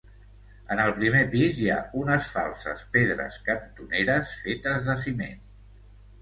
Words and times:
En 0.75 0.79
el 0.85 0.93
primer 0.99 1.19
pis 1.35 1.59
hi 1.63 1.67
ha 1.73 1.77
unes 1.99 2.29
falses 2.37 2.81
pedres 2.97 3.37
cantoneres, 3.51 4.33
fetes 4.47 4.83
de 4.89 4.97
ciment. 5.05 5.47